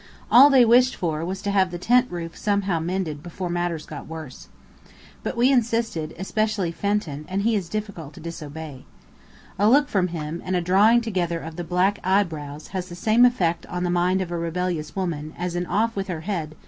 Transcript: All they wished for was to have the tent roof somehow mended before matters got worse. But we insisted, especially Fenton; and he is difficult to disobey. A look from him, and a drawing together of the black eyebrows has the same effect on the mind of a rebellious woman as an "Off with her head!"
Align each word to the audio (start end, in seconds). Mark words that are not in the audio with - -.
All 0.31 0.49
they 0.49 0.65
wished 0.65 0.95
for 0.95 1.23
was 1.23 1.43
to 1.43 1.51
have 1.51 1.69
the 1.69 1.77
tent 1.77 2.07
roof 2.09 2.35
somehow 2.35 2.79
mended 2.79 3.21
before 3.21 3.51
matters 3.51 3.85
got 3.85 4.07
worse. 4.07 4.47
But 5.21 5.37
we 5.37 5.51
insisted, 5.51 6.15
especially 6.17 6.71
Fenton; 6.71 7.23
and 7.29 7.43
he 7.43 7.53
is 7.55 7.69
difficult 7.69 8.13
to 8.13 8.19
disobey. 8.19 8.85
A 9.59 9.69
look 9.69 9.87
from 9.89 10.07
him, 10.07 10.41
and 10.43 10.55
a 10.55 10.59
drawing 10.61 11.01
together 11.01 11.37
of 11.39 11.55
the 11.55 11.63
black 11.63 11.99
eyebrows 12.03 12.69
has 12.69 12.89
the 12.89 12.95
same 12.95 13.25
effect 13.25 13.67
on 13.67 13.83
the 13.83 13.91
mind 13.91 14.21
of 14.23 14.31
a 14.31 14.37
rebellious 14.39 14.95
woman 14.95 15.35
as 15.37 15.55
an 15.55 15.67
"Off 15.67 15.95
with 15.95 16.07
her 16.07 16.21
head!" 16.21 16.55